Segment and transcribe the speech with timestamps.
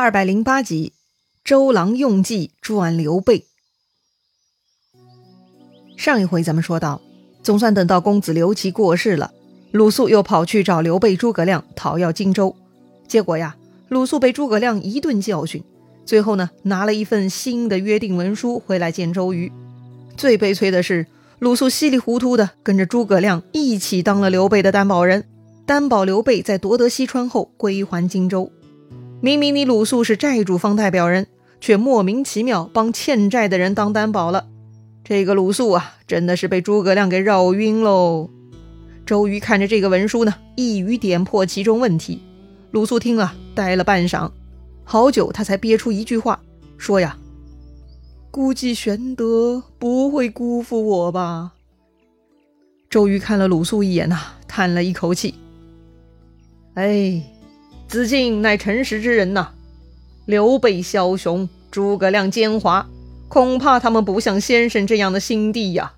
[0.00, 0.92] 二百零八集，
[1.42, 3.46] 周郎用计转刘备。
[5.96, 7.00] 上一回咱们说到，
[7.42, 9.32] 总算等到公子刘琦过世了，
[9.72, 12.54] 鲁肃又跑去找刘备、诸葛亮讨要荆州。
[13.08, 13.56] 结果呀，
[13.88, 15.64] 鲁肃被诸葛亮一顿教训，
[16.06, 19.50] 最后呢，拿了一份新的约定文书回来见周瑜。
[20.16, 21.08] 最悲催的是，
[21.40, 25.24] 鲁肃稀里糊涂的跟着诸葛亮一起当了刘备的担保人，
[25.66, 28.52] 担保刘备在夺得西川后归还荆州。
[29.20, 31.26] 明明你鲁肃是债主方代表人，
[31.60, 34.46] 却莫名其妙帮欠债的人当担保了。
[35.02, 38.30] 这个鲁肃啊，真的是被诸葛亮给绕晕喽。
[39.04, 42.22] 周瑜看着这个文书呢，一语点破其中问题。
[42.70, 44.30] 鲁肃听了，呆了半晌，
[44.84, 46.38] 好久他才憋出一句话，
[46.76, 47.18] 说呀
[48.30, 51.54] ：“估计玄德不会辜负我吧？”
[52.88, 55.34] 周瑜看了鲁肃一眼呐，叹了一口气
[56.74, 57.20] ：“哎。”
[57.88, 59.48] 子敬乃诚实之人呐，
[60.26, 62.84] 刘备枭雄，诸葛亮奸猾，
[63.28, 65.94] 恐怕他们不像先生这样的心地呀。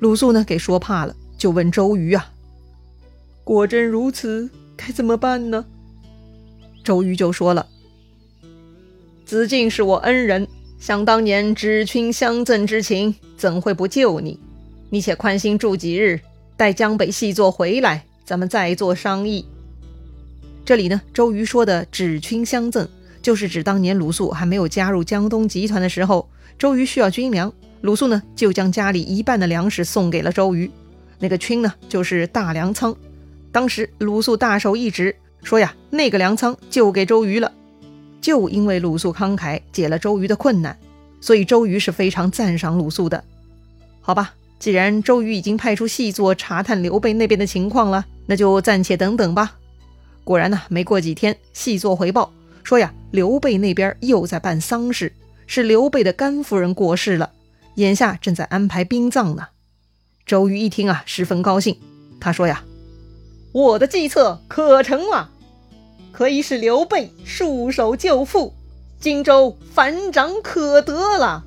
[0.00, 2.30] 鲁肃呢，给说怕了，就问周瑜啊
[3.42, 5.64] ：“果真如此，该怎么办呢？”
[6.84, 7.66] 周瑜就说了
[9.24, 10.46] ：“子敬是我恩人，
[10.78, 14.38] 想当年知君相赠之情，怎会不救你？
[14.90, 16.20] 你且宽心住几日，
[16.58, 19.46] 待江北细作回来，咱们再做商议。”
[20.70, 22.88] 这里呢，周瑜说的“指勋相赠”，
[23.20, 30.70] 就是指当年鲁肃还没有加入江东集团的时候，周瑜需要军粮，鲁肃呢就将家里一半的粮食送给了周瑜。
[31.18, 32.94] 那个军呢，就是大粮仓。
[33.50, 37.50] 当时鲁肃大手一指，说呀，那个粮仓就给周瑜了。
[38.20, 40.78] 就因为鲁肃慷慨，解了周瑜的困难，
[41.20, 43.24] 所以周瑜是非常赞赏鲁肃的。
[44.00, 49.56] 好吧，既然周瑜已经派出细作查探刘备那边的情况了，那就暂且等等吧。
[50.30, 55.12] 果然呢，没过几天，细作回报说呀，刘备那边又在办丧事，
[55.48, 57.32] 是刘备的甘夫人过世了，
[57.74, 59.48] 眼下正在安排殡葬呢。
[60.24, 61.76] 周瑜一听啊，十分高兴。
[62.20, 62.62] 他说呀
[63.50, 65.32] ：“我的计策可成了，
[66.12, 68.52] 可以使刘备束手就缚，
[69.00, 71.44] 荆州反掌可得了。”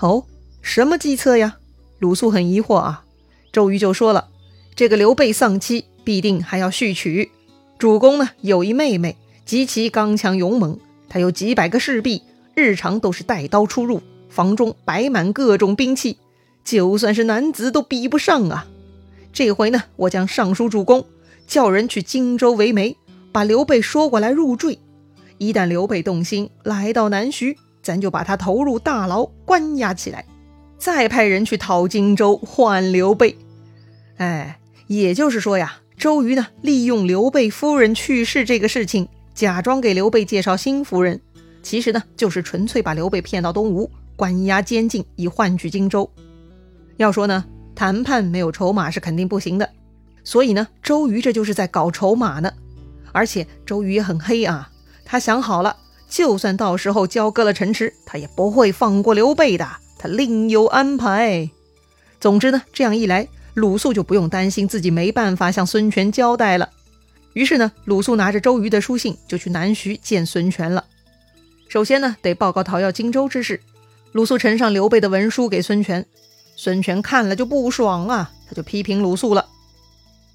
[0.00, 0.24] 哦，
[0.62, 1.58] 什么计策呀？
[1.98, 3.04] 鲁肃很疑惑啊。
[3.52, 4.30] 周瑜就说了
[4.74, 7.30] ：“这个刘备丧妻，必定还要续娶。”
[7.78, 12.22] 主公呢有一妹妹，极其刚强勇猛，他有几百个侍婢，
[12.56, 16.18] 日常都是带刀出入，房中摆满各种兵器，
[16.64, 18.66] 就算是男子都比不上啊。
[19.32, 21.06] 这回呢，我将上书主公，
[21.46, 22.96] 叫人去荆州为媒，
[23.30, 24.80] 把刘备说过来入赘。
[25.38, 30.24] 一旦刘备动心，来到南徐，咱就把他投入大牢关押起来，
[30.78, 33.38] 再派人去讨荆州换刘备。
[34.16, 35.76] 哎，也就是说呀。
[35.98, 41.20] 周瑜呢，利用刘备夫人去世这个事情，假装给刘备介绍新夫人，
[41.60, 46.08] 其实呢，就是纯粹把刘备骗到东吴，关押监禁，以换取荆州。
[46.98, 47.44] 要说呢，
[47.74, 49.68] 谈判没有筹码是肯定不行的，
[50.22, 52.52] 所以呢，周瑜这就是在搞筹码呢。
[53.10, 54.70] 而且周瑜也很黑啊，
[55.04, 55.76] 他想好了，
[56.08, 59.66] 就算到时候交割了城池，他也不会放过刘备的，
[59.98, 61.50] 他另有安排。
[62.20, 63.26] 总之呢，这样一来。
[63.58, 66.70] 鲁肃就不用担心自己没办法向孙权交代了。
[67.34, 70.84] 于是呢，鲁肃拿着周瑜的书信就去南徐见孙权了。
[71.68, 73.60] 首先呢，得报告讨要荆州之事。
[74.12, 76.06] 鲁肃呈上刘备的文书给孙权，
[76.56, 79.46] 孙权看了就不爽啊，他就批评鲁肃了：“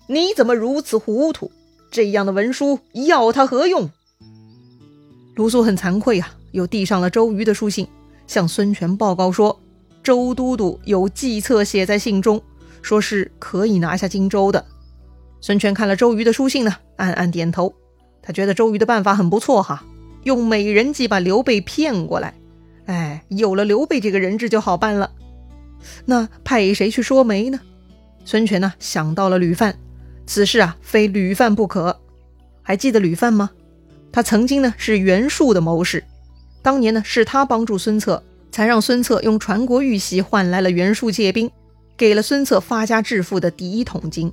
[0.07, 1.51] 你怎么如此糊涂？
[1.89, 3.89] 这样的文书要他何用？”
[5.35, 7.87] 鲁肃很惭愧啊，又递上了周瑜的书信，
[8.27, 9.59] 向孙权报告说
[10.03, 12.41] ：“周都督有计策写在信中。”
[12.83, 14.63] 说是可以拿下荆州的。
[15.41, 17.73] 孙权看了周瑜的书信呢，暗暗点头。
[18.21, 19.83] 他觉得周瑜的办法很不错哈，
[20.23, 22.35] 用美人计把刘备骗过来。
[22.85, 25.11] 哎，有了刘备这个人质就好办了。
[26.05, 27.59] 那派谁去说媒呢？
[28.23, 29.77] 孙权呢想到了吕范，
[30.25, 31.99] 此事啊非吕范不可。
[32.61, 33.49] 还记得吕范吗？
[34.11, 36.03] 他曾经呢是袁术的谋士，
[36.61, 41.51] 当年呢是他帮助孙策，才让孙策用传国玉玺换来了袁术借兵。
[42.03, 44.29] 给了孙策发家致富的第一桶金。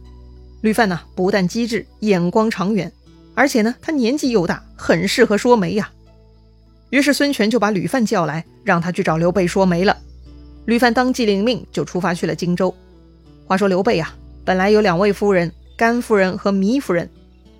[0.60, 2.90] 吕范呢，不但机智、眼光长远，
[3.32, 5.88] 而且呢，他年纪又大，很适合说媒呀。
[6.90, 9.96] 于是孙权就把吕范叫来，让他去找刘备说媒了。
[10.64, 12.74] 吕范当即领命，就出发去了荆州。
[13.46, 14.12] 话说刘备呀，
[14.44, 17.08] 本来有两位夫人，甘夫人和糜夫人。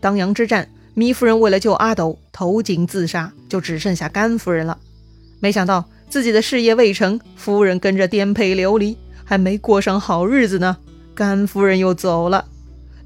[0.01, 4.77] 当阳之战，糜夫人为了救阿斗，投井自杀，就只剩下甘夫人了。
[5.39, 8.99] 没想到自己的事业未成，夫人跟着颠沛流离。
[9.31, 10.79] 还没过上好日子呢，
[11.15, 12.47] 甘夫人又走了，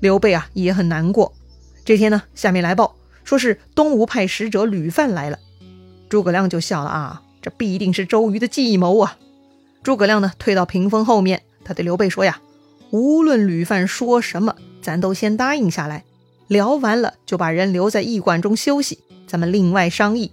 [0.01, 1.35] 刘备啊也很难过。
[1.85, 5.39] 这天呢，下面来报说是东吴派使者吕范来了。
[6.09, 9.19] 诸葛亮就笑了啊，这必定是周瑜的计谋啊！
[9.83, 12.41] 诸葛亮呢，退到屏风后面，他对刘备说呀
[12.89, 16.05] ：“无论吕范说什么，咱都先答应下来。
[16.49, 20.33] 聊完了，就把人留在驿馆中休息，咱们另外商议。”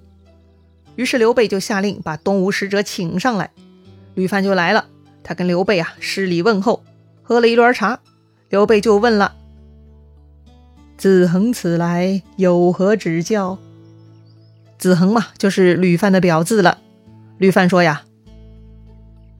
[0.95, 3.51] 于是刘备就下令把东吴使者请上来，
[4.15, 4.85] 吕范就来了。
[5.23, 6.83] 他跟刘备啊施礼问候，
[7.21, 7.99] 喝了一轮茶。
[8.49, 9.35] 刘备就问了
[10.97, 13.57] ：“子恒此来有何指教？”
[14.77, 16.79] 子恒嘛，就是吕范的表字了。
[17.37, 18.03] 吕范说呀：“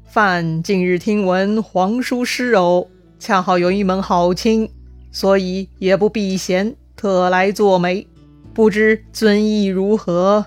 [0.08, 2.90] 范近日听闻皇叔失偶，
[3.20, 4.70] 恰好有一门好亲，
[5.12, 8.08] 所以也不避嫌，特来作媒。
[8.54, 10.46] 不知尊意如何？”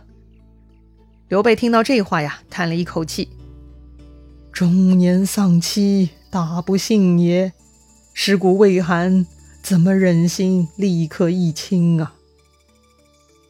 [1.29, 3.29] 刘备听到这话呀，叹了一口气
[4.55, 7.53] ：“中年丧妻，大不幸也。
[8.13, 9.27] 尸骨未寒，
[9.61, 12.15] 怎么忍心立刻议亲啊？”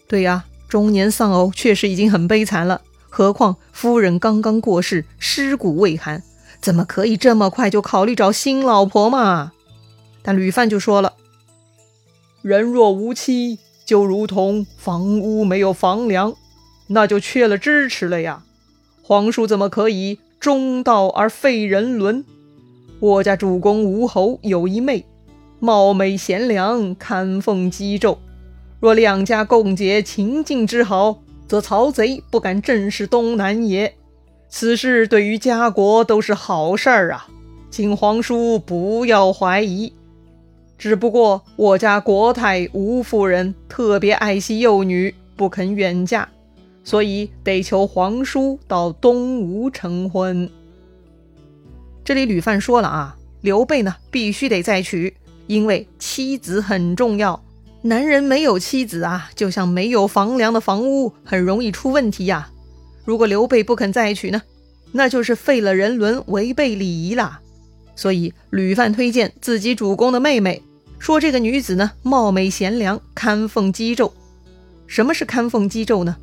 [0.08, 2.80] 对呀，中年丧偶确实已经很悲惨了，
[3.10, 6.22] 何况夫人刚刚过世，尸骨未寒，
[6.62, 9.52] 怎么可以这么快就考虑找新老婆嘛？
[10.22, 11.12] 但吕范就说了
[12.40, 16.34] ：“人若无妻，就如同房屋没有房梁。”
[16.88, 18.44] 那就缺了支持了呀！
[19.02, 22.25] 皇叔怎么可以中道而废人伦？
[23.00, 25.04] 我家主公吴侯有一妹，
[25.58, 28.16] 貌美贤良，堪奉姬胄。
[28.81, 33.94] 若两家共结秦晋之好，则曹贼不敢正视东南也。
[34.48, 37.26] 此事对于家国都是好事儿啊，
[37.70, 39.92] 请皇叔不要怀疑。
[40.76, 46.28] 只不过我家国太吴夫人特别爱惜幼女，不肯远嫁。
[46.84, 50.48] 所以得求皇叔到东吴成婚。
[52.04, 55.16] 这里吕范说了啊，刘备呢必须得再娶，
[55.46, 57.42] 因为妻子很重要。
[57.82, 62.50] 男人没有妻子啊，就像没有房梁的房屋，很容易出问题呀。
[63.04, 64.42] 如果刘备不肯再娶呢，
[64.92, 67.40] 那就是废了人伦，违背礼仪啦。
[67.96, 70.62] 所以吕范推荐自己主公的妹妹，
[70.98, 74.10] 说这个女子呢貌美贤良，堪奉姬胄。
[74.87, 76.16] 什么是堪奉姬胄呢？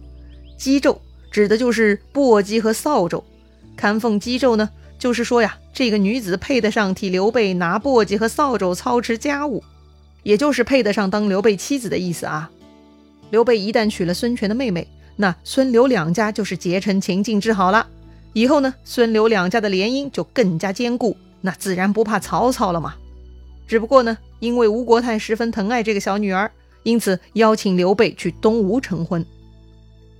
[0.61, 0.95] 姬胄
[1.31, 3.23] 指的就是簸箕和扫帚，
[3.75, 4.69] 堪奉姬胄呢，
[4.99, 9.63] 就是说呀，这个女子配得上替刘备拿簸箕和扫帚操持家务，
[10.21, 12.51] 也就是配得上当刘备妻子的意思啊。
[13.31, 17.87] 刘备一旦娶了孙权的妹妹，那孙刘两家就是结成秦晋之好了。
[18.33, 22.93] 以后呢，孙刘两家的联姻就更加坚固，那自然不怕曹操了嘛。
[23.65, 26.51] 只不过呢，因为吴国太十分疼爱这个小女儿，
[26.83, 29.25] 因此邀请刘备去东吴成婚。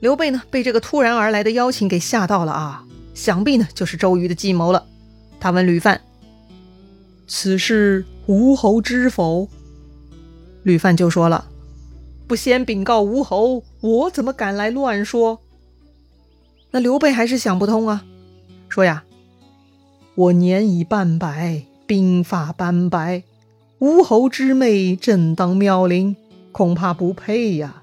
[0.02, 2.86] 刘备呢，被这个突然而来的邀请给吓到了啊！
[3.14, 4.88] 想必呢就是周瑜的计谋了。
[5.40, 6.02] 他问吕范
[7.28, 9.48] ：“此事吴侯知否？”
[10.64, 11.48] 吕范就说了
[12.28, 15.40] ：“不先禀告吴侯，我怎么敢来乱说？”
[16.72, 18.04] 那刘备还是想不通啊，
[18.70, 19.04] 说呀
[20.16, 23.24] ：“我年已半百，鬓发斑白，
[23.78, 26.16] 吴侯之妹正当妙龄，
[26.52, 27.81] 恐怕不配呀。”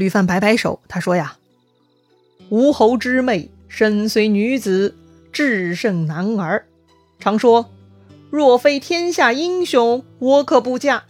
[0.00, 1.36] 吕范摆摆手，他说：“呀，
[2.48, 4.96] 吴侯之妹身虽女子，
[5.30, 6.64] 智胜男儿。
[7.18, 7.70] 常说，
[8.30, 11.04] 若非天下英雄，我可不嫁。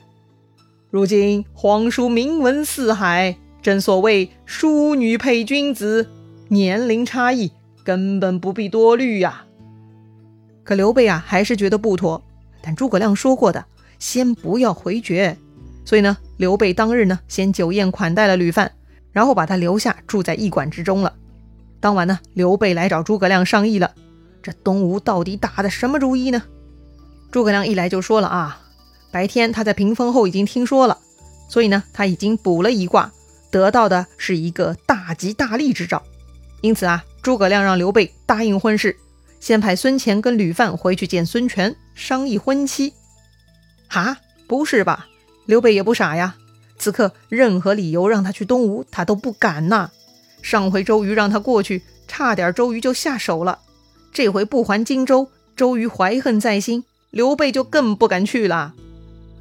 [0.91, 6.09] 如今皇叔名闻四海，正所谓淑女配君子，
[6.49, 7.53] 年龄差异
[7.85, 9.45] 根本不必多虑呀。”
[10.67, 12.21] 可刘备啊，还是觉得不妥。
[12.61, 13.65] 但诸葛亮说过的，
[14.01, 15.37] 先不要回绝。
[15.85, 18.73] 所以呢，刘备当日呢，先酒宴款待了吕范，
[19.13, 21.15] 然后把他留下住在驿馆之中了。
[21.81, 23.93] 当晚呢，刘备来找诸葛亮商议了，
[24.43, 26.43] 这东吴到底打的什么主意呢？
[27.31, 28.61] 诸葛亮一来就说了啊，
[29.11, 30.99] 白天他在屏风后已经听说了，
[31.49, 33.11] 所以呢，他已经卜了一卦，
[33.51, 36.03] 得到的是一个大吉大利之兆。
[36.61, 38.97] 因此啊，诸葛亮让刘备答应婚事，
[39.41, 42.93] 先派孙乾跟吕范回去见孙权商议婚期。
[43.89, 45.07] 哈，不是吧？
[45.47, 46.37] 刘备也不傻呀，
[46.81, 49.91] 此刻任何理由让他去东吴，他都不敢呐。
[50.41, 53.59] 上回周瑜让他过去，差点周瑜就下手了。
[54.15, 58.73] 这回不还荆州，周瑜怀恨在心，刘备就更不敢去了。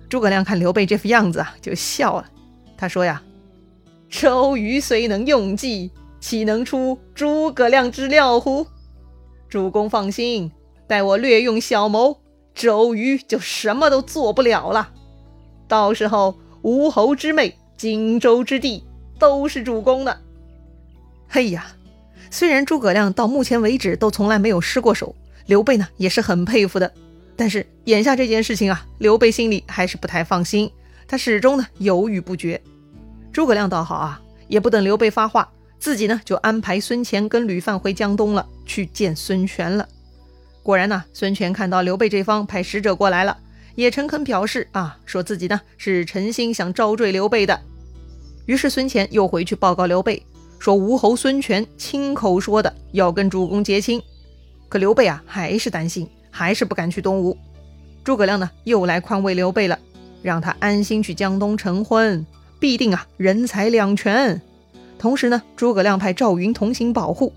[0.10, 2.26] 诸葛亮看刘备这副样子啊，就笑了。
[2.78, 3.24] 他说呀
[4.12, 8.68] ：“周瑜虽能用计，岂能出诸葛亮之料乎？
[9.48, 10.52] 主公放心，
[10.88, 12.20] 待我略用小谋，
[12.54, 14.90] 周瑜就什么都做不了了。”
[15.70, 18.84] 到时候，吴侯之妹、荆州之地
[19.18, 20.22] 都是主公的。
[21.28, 21.68] 嘿呀，
[22.30, 26.92] 虽然诸葛亮到目前为止都从来没有失过手，刘备呢也是很佩服的。
[27.36, 30.70] 但是眼下这件事情啊，刘备心里还是不太放心，
[31.08, 32.62] 他始终呢犹豫不决。
[33.32, 35.50] 诸葛亮倒好啊，也不等刘备发话，
[35.80, 39.88] 自己呢就安排孙乾跟吕范回江东了，去见孙权了。
[40.62, 43.38] 果然呢，孙权看到刘备这方派使者过来了，
[43.80, 47.58] 也诚恳表示啊，说自己呢是诚心想招赘刘备的。
[48.46, 50.22] 于是孙权又回去报告刘备，
[50.60, 54.02] 说吴侯孙权亲口说的要跟主公结亲。
[54.68, 57.38] 可刘备啊还是担心，还是不敢去东吴。
[58.04, 59.80] 诸葛亮呢又来宽慰刘备了，
[60.22, 62.26] 让他安心去江东成婚，
[62.60, 64.42] 必定啊人财两全。
[64.98, 67.32] 同时呢，诸葛亮派赵云同行保护。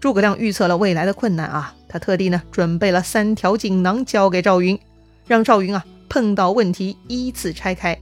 [0.00, 1.74] 诸葛亮预测了未来的困难啊。
[1.86, 4.78] 他特地呢准备了三条锦囊交给赵云，
[5.26, 7.98] 让赵云啊碰到问题依次拆开，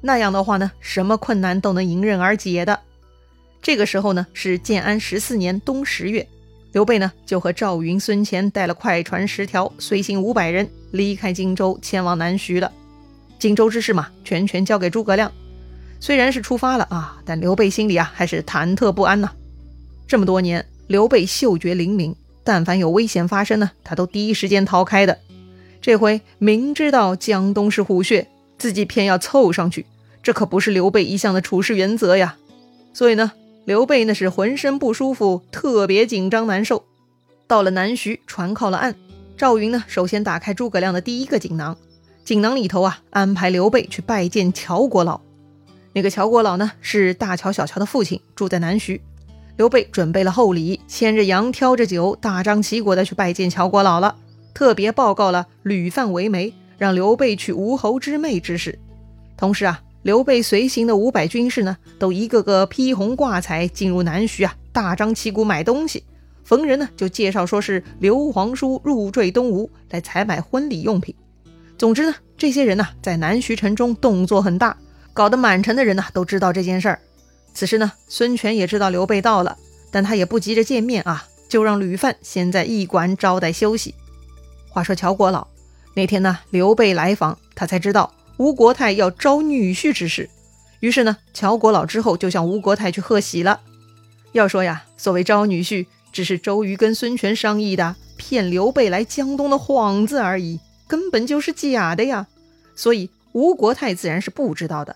[0.00, 2.80] 那样的话呢什么困难都能迎刃而解的。
[3.60, 6.26] 这个时候呢是建安十四年冬十月，
[6.72, 12.70] 刘备呢就和赵云、孙乾带了快船十条，随行五百人离开荆州，前往南徐了。
[13.38, 15.30] 荆州之事嘛，全权交给诸葛亮。
[16.00, 19.32] 虽然是出发了啊，但刘备心里啊还是忐忑不安呐。
[20.06, 22.14] 这么多年，刘备嗅觉灵敏。
[22.44, 25.18] 但凡有危险发生呢，他都第一时间逃开的。
[25.80, 28.26] 这回明知道江东是虎穴，
[28.58, 29.86] 自己偏要凑上去，
[30.22, 32.36] 这可不是刘备一向的处事原则呀。
[32.92, 33.32] 所以呢，
[33.64, 36.84] 刘备那是浑身不舒服，特别紧张难受。
[37.46, 38.94] 到了南徐，船靠了岸，
[39.36, 41.76] 赵云呢，首先打开诸葛亮的第一个锦囊，
[42.24, 45.20] 锦囊里头啊，安排刘备去拜见乔国老。
[45.94, 49.00] 那个乔国老呢，是大乔、小乔的父亲，住在南徐。
[49.56, 54.14] 刘备准备了厚礼，牵着羊，挑着酒，大张旗鼓的去拜见乔国老了。
[54.58, 58.76] 特别报告了吕范为媒，让刘备娶吴侯之妹之事。
[59.36, 66.02] 同时啊，刘备随行的五百军士呢，都一个个披红挂彩进入南徐啊，大张旗鼓买东西。
[66.42, 71.14] 逢人呢就介绍说是刘皇叔入赘东吴，来采买婚礼用品。
[71.78, 74.76] 总之呢，这些人呢在南徐城中动作很大，
[75.12, 76.98] 搞得满城的人呢都知道这件事儿。
[77.54, 79.56] 此时呢，孙权也知道刘备到了，
[79.92, 83.94] 但他也不急着见面啊，就让吕范先在驿馆招待休息。
[84.78, 85.48] 话说乔国老
[85.94, 90.30] 那天呢，刘备来访，他才知道吴国太要招女婿之事，
[90.78, 93.60] 于是呢，乔国老之后就向吴国太去贺喜了。
[94.30, 102.28] 要说呀，所谓招女婿，只是周瑜跟孙权商议的骗刘备来江东的幌子而已，根本就是假的呀。
[102.76, 104.94] 所以吴国太自然是不知道的。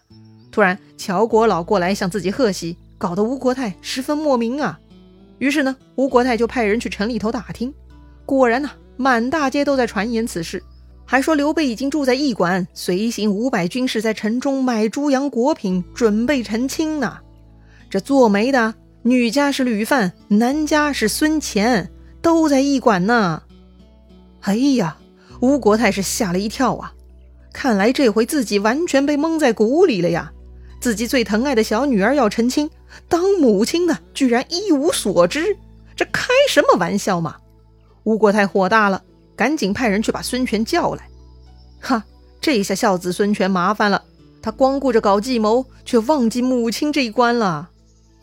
[0.52, 4.78] 突然，乔国老过来向自己贺喜，搞得吴国太十分莫名啊。
[5.38, 7.74] 于是呢，吴国太就派人去城里头打听，
[8.24, 10.62] 果然呢，满大街都在传言此事，
[11.04, 17.18] 还说刘备已经住在驿馆，随行五百军士在城中买猪羊果品，准备成亲呢。
[17.90, 23.42] 这做媒的女家是吕范，男家是孙乾，都在驿馆呢。
[24.40, 24.96] 哎呀，
[25.40, 26.92] 吴国太是吓了一跳啊！
[27.52, 30.32] 看来这回自己完全被蒙在鼓里了呀。
[30.80, 32.68] 自己最疼爱的小女儿要成亲，
[33.08, 35.56] 当母亲的居然一无所知，
[35.94, 37.36] 这开什么玩笑嘛！
[38.04, 39.02] 吴国太火大了，
[39.36, 41.08] 赶紧派人去把孙权叫来。
[41.80, 42.04] 哈，
[42.40, 44.02] 这下孝子孙权麻烦了，
[44.40, 47.68] 他光顾着搞计谋，却忘记母亲这一关了。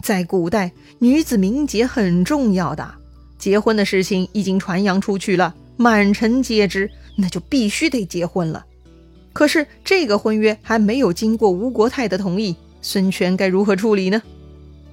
[0.02, 2.90] 在古代，女子名节很重要的，
[3.38, 8.66] 结婚的事情已经传扬出去了，满城皆知，那就必须得结婚了。
[9.34, 14.22] 可是这个婚约还没有经过吴国太的同意，孙权该如何处理呢？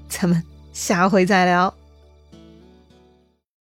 [0.09, 1.73] 咱们下回再聊。